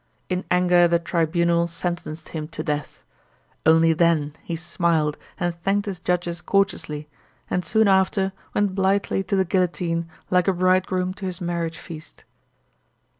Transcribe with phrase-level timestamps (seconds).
[0.29, 3.03] In anger the tribunal sentenced him to death.
[3.67, 7.07] Only then he smiled and thanked his judges courteously,
[7.51, 12.23] and soon after went blithely to the guillotine like a bridegroom to his marriage feast.